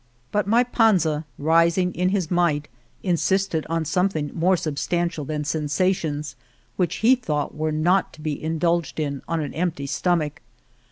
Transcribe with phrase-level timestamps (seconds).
[0.01, 2.67] Argamasilla But my Panza, rising in his might,
[3.03, 6.35] insisted on something more substantial than sensa tions
[6.75, 10.41] which he thought were not to be in dulged in on an empty stomach.